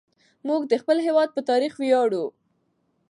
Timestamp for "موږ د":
0.47-0.73